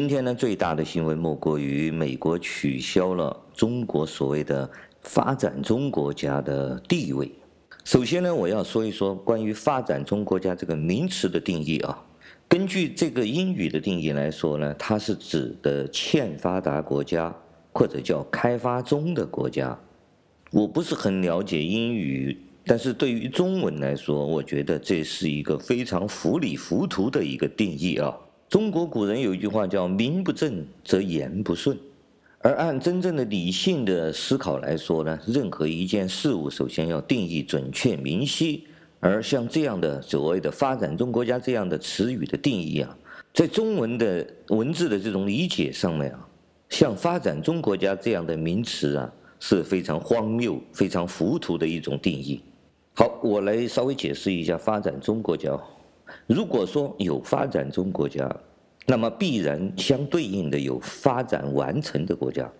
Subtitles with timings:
[0.00, 4.68] 今天呢，最大的新闻莫过于美国取消了中国所谓的
[5.02, 7.30] 发展中国家的地位。
[7.84, 12.02] 首先呢，我要说一说关于发展中国家这个名词的定义啊。
[12.48, 17.30] 根据这个英语的定义来说呢，它是指的欠发达国家
[17.74, 19.78] 或者叫开发中的国家。
[20.50, 28.16] 我不是很了解英语，但是对于中文来说，我觉得这是一个非常糊里糊涂的一个定义啊。
[28.50, 31.78] 中国古人有一句话叫“名不正则言不顺”，
[32.42, 38.66] 而按真正的理性的思考来说呢，任何一件事物首先要定义准确明晰。
[38.98, 42.98] 而像这样的所谓的发展中国家这样的词语的定义啊，
[43.32, 46.28] 在中文的文字的这种理解上面啊，
[46.70, 52.40] 像发展中国家这样的名词啊，是非常荒谬、非常糊涂的一种定义。
[52.96, 55.56] 好，我来稍微解释一下发展中国家。
[56.26, 58.28] 如果说有发展中国家，
[58.86, 62.50] 那么必然相对应的有发展完成的国家。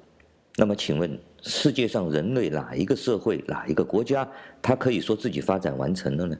[0.56, 4.28] 那么请问，世界上人类哪一个社会、哪一个国家，
[4.60, 6.36] 它可以说自己发展完成了呢？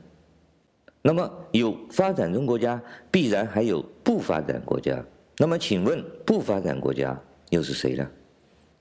[1.01, 5.03] 那么有发展中国家，必然还有不发展国家。
[5.37, 8.07] 那么请问，不发展国家又是谁呢？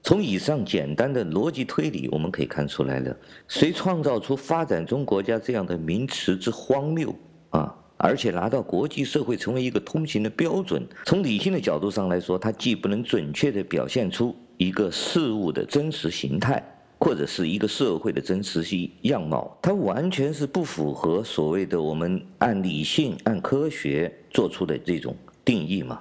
[0.03, 3.17] 从以上简单的逻辑推理，我们可以看出来了，
[3.49, 7.15] 谁创造出发展中国家这样的名词之荒谬
[7.51, 7.75] 啊？
[8.03, 10.83] 而且拿到国际社会成为一个通行的标准。
[11.05, 16.63] 从理性的角度上来说，它既不能准确地表现出一个事物的真实形态，
[16.99, 26.01] 或者是一个社会的真实性样貌，它完全是不符合所谓的我们按理性、按科学做出的这种定义嘛。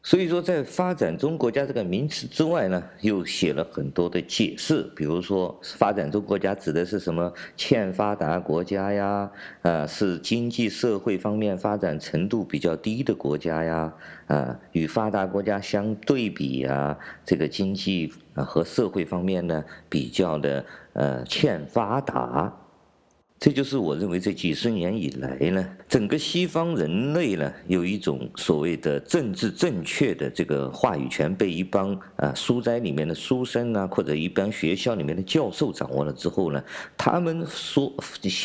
[0.00, 7.30] 所以说，在发展中国家这个名词之外呢，又写了很多的解释，比如说，发展中国家指的是什么？
[7.56, 9.30] 欠发达国家呀，
[9.62, 13.92] 啊，是经济社会方面发展程度比较低的国家呀，
[14.28, 22.50] 啊，与发达国家相对比啊，这个经济和社会方面呢比较的呃欠发达。
[23.40, 36.60] 这就是我认为这几十年以来呢，整个西方人类呢，有一种所谓的政治正确的这个话语权被一帮啊书斋里面的书生啊，或者一帮学校里面的教授掌握了之后呢，
[36.96, 37.94] 他们说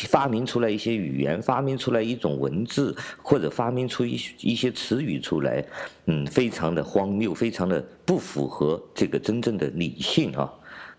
[0.08, 5.64] 发明出来一些语言，发明出来一种文字，或者发明出一一些词语出来，
[6.06, 10.52] 嗯，非常的荒谬，非常的不符合这个真正的理性啊。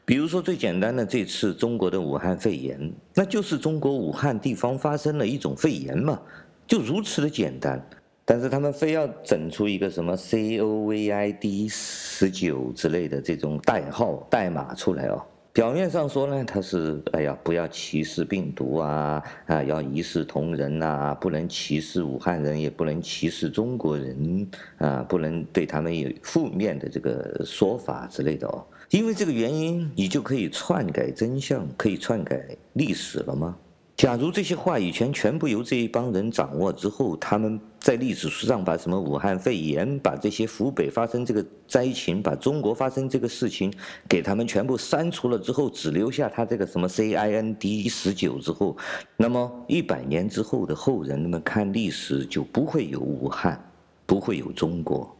[0.05, 6.21] 比如说最简单的这次中国的武汉肺炎，那就是中国武汉地方发生了一种肺炎嘛，
[6.67, 7.83] 就如此的简单。
[8.23, 15.23] 但是他们非要整出一个什么 COVID 十九之类的这种代号代码出来哦。
[15.53, 28.63] 表面上说呢，他是哎呀不要歧视病毒啊啊，要一视同仁呐，不能歧视武汉人，也不能歧视中国人啊，不能对他们有负面的这个说法之类的哦。
[28.95, 33.57] 因为这个原因，你就可以篡改真相，可以篡改历史了吗？
[33.97, 43.69] 假如这些话语权全部由这一帮人掌握之后，他们在历史书上把什么武汉肺炎，把这些湖北发生这个灾情，把中国发生这个事情，
[44.07, 48.77] 给他们全部删除了之后，只留下他这个什么 CIND 十九之后，
[49.17, 53.61] 那么一百年之后的后人们看历史就不会有武汉，
[54.05, 55.13] 不会有中国。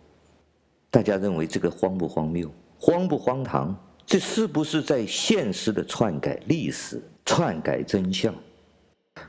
[0.90, 2.50] 大家认为这个荒不荒谬？
[2.78, 3.75] 荒不荒唐？
[4.06, 8.34] 这是不是在现实的篡改历史、篡改真相？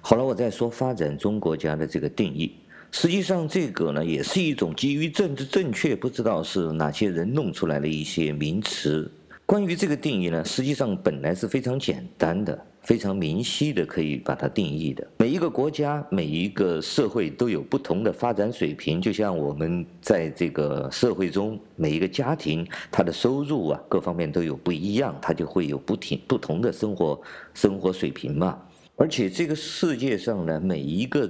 [0.01, 2.53] 好了，我再说发展中国家的这个定义。
[2.93, 9.11] 实际上，这个呢也是一种基于政治正确，不知道是哪些人弄出来的一些名词。
[9.47, 12.67] 关于这个定义呢，实际上本来是非常简单的。
[12.83, 15.05] 非常明晰的可以把它定义的。
[15.19, 27.21] 每一个国家、每一个社会都有不同的发展水平，就像我们在这个社会中，每一个家庭他的收入啊，各方面都有不一样，他就会有不停不同的生活
[27.55, 28.57] 生活水平嘛。
[28.95, 31.29] 而且这个世界上呢，每一个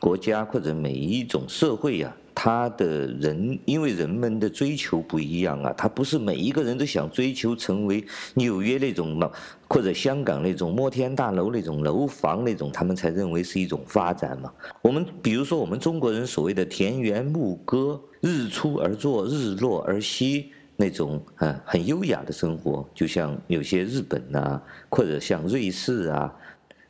[0.00, 8.04] 国家或者每一种社会呀、他的人，因为人们的追求不一样啊，他不是每一个人都想追求成为
[8.34, 9.30] 纽约那种嘛，
[9.66, 14.52] 或者香港那种摩天大楼那种楼房那种，他们才认为是一种发展嘛。
[14.82, 26.30] 我们比如说，我们中国人所谓的田园牧歌，日出而作，日落而息那种嗯，很优雅的生活，就像有些日本啊，或者像瑞士啊。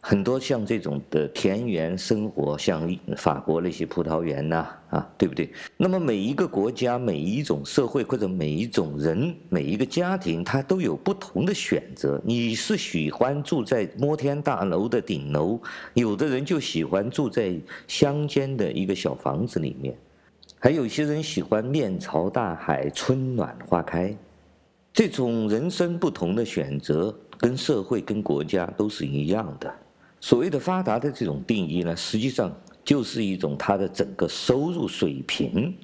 [0.08, 5.50] 很多像这种的田园生活，像法国那些葡萄园呐，啊，对不对？
[5.76, 12.22] 那么每一个国家、每一种社会或者每一种人、每一个家庭，他都有不同的选择。
[12.24, 15.60] 你是喜欢住在摩天大楼的顶楼，
[15.94, 17.58] 有的人就喜欢住在
[17.88, 19.92] 乡间的一个小房子里面。
[20.60, 24.16] 还有些人喜欢面朝大海，春暖花开。
[24.92, 29.74] 这种人生不同的选择，跟社会、跟国家都是一样的。
[30.20, 32.52] 所谓的发达的这种定义呢，实际上
[32.84, 35.74] 就是一种他的整个收入水平。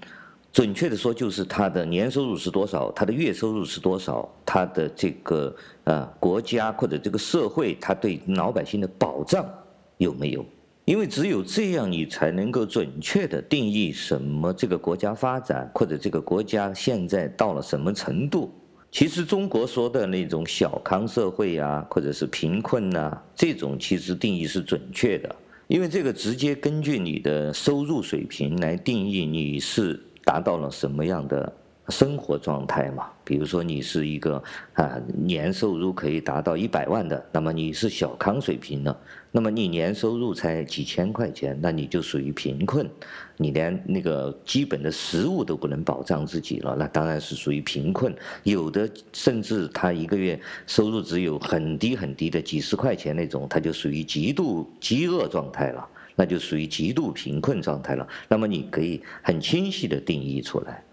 [0.52, 9.48] 准确的说，就是他的年收入是多少，他的月收入是多少，他的这个呃国家或者这个社会，他对老百姓的保障
[9.96, 10.44] 有没有？
[10.84, 18.52] 因为只有这样，你才能够准确的定义什么这个国家发展，或者这个国家现在到了什么程度。
[18.92, 25.34] 其实中国说的那种小康社会啊，或者是贫困呐、这种其实定义是准确的，
[25.66, 30.00] 因为这个直接根据你的收入水平来定义你是。
[30.24, 31.52] 达到了什么样的
[31.88, 33.08] 生活状态嘛？
[33.24, 34.42] 比如说你是一个
[34.74, 38.96] 啊年收入可以达到一百万的，那么你是小康水平呢？
[39.30, 42.88] 那么你年收入才几千块钱，那你就属于贫困，
[43.36, 48.14] 你连那个基本的食物都不能保障自己了，那当然是属于贫困。
[48.44, 55.88] 有的甚至他一个月收入只有很低很低的几十块钱那种，他就属于极度饥饿状态了。
[56.14, 58.06] 那就属于极度贫困状态了。
[58.28, 60.84] 那么你可以很清晰的定义出来，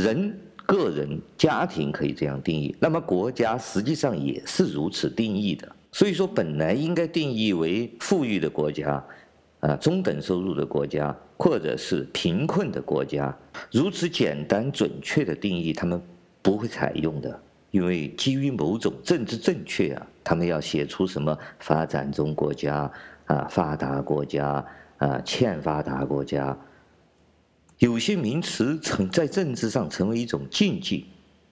[0.00, 2.74] 人、个人、家庭可以这样定义。
[2.80, 5.68] 那么国家实际上也是如此定义的。
[5.92, 9.04] 所以说，本来应该定义为富裕的国家，
[9.60, 13.36] 啊，中等收入的国家，或者是贫困的国家，
[13.72, 16.00] 如此简单准确的定义，他们
[16.42, 17.40] 不会采用的，
[17.70, 22.90] 因为基于某种政治正确啊，他们要写出什么发展中国家。
[23.28, 24.64] 啊，发达国家
[24.96, 26.56] 啊，欠发达国家，
[27.78, 31.04] 有些名词成在政治上成为一种禁忌，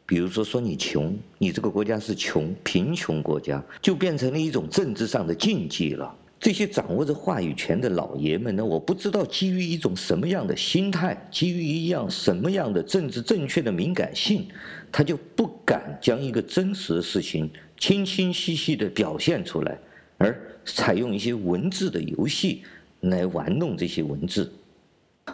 [0.05, 6.13] 比如说说你穷，你这个国家是穷贫穷国家，就变成了一种政治上的禁忌了。
[6.41, 14.47] 这些掌握着话语权的老爷们呢，我不知道基于一种什么样的心态，基于一样什么样的政治正确的敏感性，
[14.91, 19.79] 他就不敢将一个真实的事情清清晰晰地表现出来，
[20.19, 20.37] 而。
[20.69, 22.65] 采用一些文字的游戏
[23.03, 24.53] 来玩弄这些文字。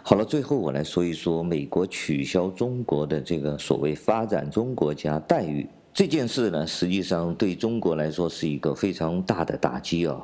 [0.01, 10.19] 好了，最后我来说一说美国取消中国的这个所谓发展中国家待遇这件事呢，实际上对中国来说是一个非常大的打击啊，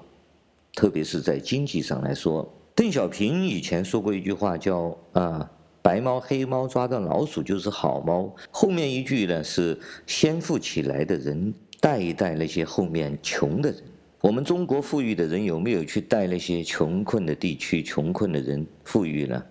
[0.74, 2.52] 特别是在经济上来说。
[2.74, 5.50] 邓小平以前说过一句话，叫啊
[5.82, 9.78] “白猫黑猫抓到老鼠就是好猫”，后面一句呢是
[10.08, 13.84] “先富起来的人带一带那些后面穷的人”。
[14.22, 19.42] 我们中国富裕的人有没有去带那些穷困的地区、穷困的人富裕呢？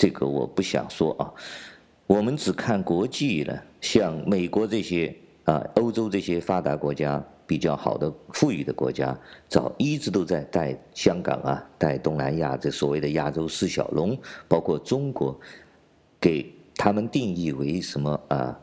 [0.00, 1.30] 这个我不想说啊。
[2.06, 5.14] 我们只看国际呢，像美国这些
[5.44, 9.14] 啊，欧洲这些发达国家比较好的富裕的国家，
[9.46, 14.18] 早一直都在带香港啊，带东南亚这所谓的亚洲四小龙，
[14.48, 15.38] 包括中国，
[16.18, 18.58] 给他们定义为什么啊？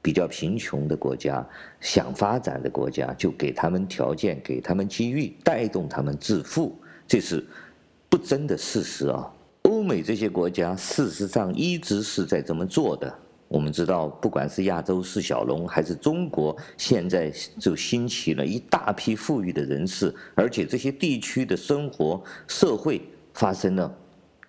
[0.00, 1.46] 比较贫穷的国家，
[1.80, 6.74] 想发展的国家，就给他们条件，给他们机遇，带动他们致富，
[7.06, 7.46] 这是
[8.08, 9.30] 不争的事实啊。
[9.68, 13.14] 欧美这些国家事实上一直是在这么做的。
[13.48, 23.02] 我们知道，不管是亚洲四小龙，还是中国，现在就兴起了一大批富裕的人士，而且这些地区的生活、社会
[23.34, 23.94] 发生了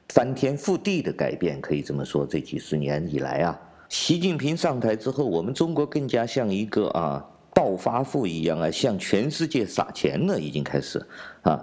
[0.09, 3.59] 翻天覆地的改变，可以这么说，这几十年以来啊。
[3.89, 11.05] 习近平上台之后，我们中国更加像一个啊暴发户一样啊，向全世界撒钱了，已经开始
[11.41, 11.61] 啊。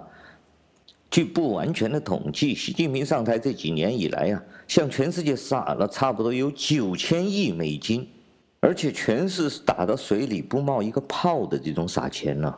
[1.17, 8.07] 据不完全的统计，习近平上台这几年以来啊，向全世界撒了差不多有九千亿美金，
[8.59, 12.55] 而且全是打到水里不冒一个泡的这种撒钱了。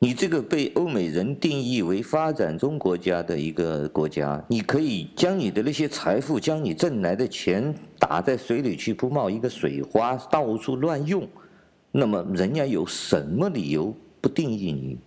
[0.00, 11.24] 你这个被欧美人定义为发展中国家的一个国家，你可以将你的那些财富，将你挣来的钱打在水里去，不冒一个水花，到处乱用，
[11.92, 14.98] 那么人家有什么理由不定义你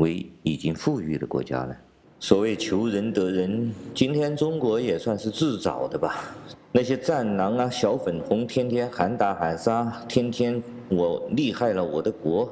[0.00, 1.76] 为已经富裕的国家了？
[2.18, 6.34] 所谓求仁得仁，今天中国也算是自找的吧。
[6.72, 12.50] 那些战狼啊，小粉红，天天喊打喊杀，天天我厉害了我的国。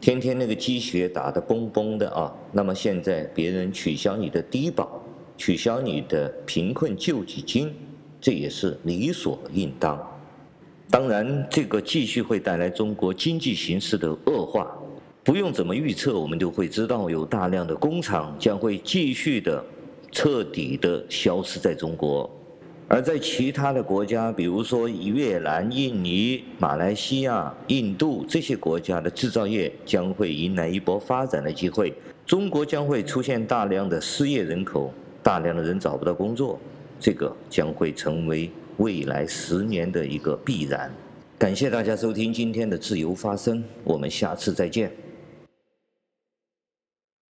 [0.00, 5.02] 天天那个鸡血打得嘣嘣的啊，那么现在别人取消你的低保，
[5.36, 7.74] 取消你的贫困救济金，
[8.20, 10.00] 这也是理所应当。
[10.88, 14.76] 当然，这个继续会带来中国经济形势的恶化，
[15.22, 19.62] 不用怎么预测，我们就会知道有大量的工厂将会继续的
[20.10, 22.28] 彻底的消失在中国。
[22.88, 31.94] 而在其他的国家，比如说越南、印尼、马来西亚、印度这些国家的制造业将会迎来一波发展的机会。
[32.26, 36.58] 中国将会出现大量的失业人口，大量的人找不到工作，
[36.98, 40.90] 这个将会成为未来十年的一个必然。
[41.38, 44.90] 感谢大家收听今天的自由发声，我们下次再见。